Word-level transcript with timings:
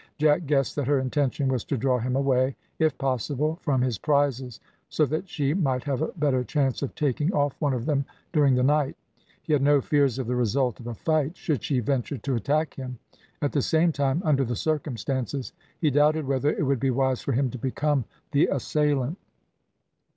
Jack 0.17 0.47
guessed 0.47 0.75
that 0.77 0.87
her 0.87 0.97
intention 0.97 1.47
was 1.47 1.63
to 1.63 1.77
draw 1.77 1.99
him 1.99 2.15
away, 2.15 2.55
if 2.79 2.97
possible, 2.97 3.59
from 3.61 3.81
his 3.83 3.99
prizes, 3.99 4.59
so 4.89 5.05
that 5.05 5.29
she 5.29 5.53
might 5.53 5.83
have 5.83 6.01
a 6.01 6.07
better 6.17 6.43
chance 6.43 6.81
of 6.81 6.95
taking 6.95 7.31
off 7.33 7.55
one 7.61 7.71
of 7.75 7.85
them 7.85 8.05
during 8.33 8.55
the 8.55 8.63
night; 8.63 8.97
he 9.43 9.53
had 9.53 9.61
no 9.61 9.79
fears 9.79 10.17
of 10.17 10.25
the 10.25 10.35
result 10.35 10.79
of 10.79 10.87
a 10.87 10.95
fight 10.95 11.37
should 11.37 11.61
she 11.63 11.79
venture 11.81 12.17
to 12.17 12.33
attack 12.33 12.73
him; 12.73 12.97
at 13.43 13.51
the 13.51 13.61
same 13.61 13.91
time, 13.91 14.23
under 14.25 14.43
the 14.43 14.55
circumstances, 14.55 15.53
he 15.79 15.91
doubted 15.91 16.25
whether 16.25 16.49
it 16.51 16.65
would 16.65 16.79
be 16.79 16.89
wise 16.89 17.21
for 17.21 17.33
him 17.33 17.51
to 17.51 17.59
become 17.59 18.03
the 18.31 18.47
assailant. 18.47 19.19